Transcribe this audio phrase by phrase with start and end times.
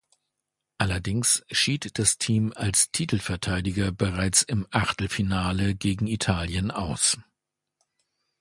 [0.79, 7.19] Allerdings schied das Team als Titelverteidiger bereits im Achtelfinale gegen Italien aus.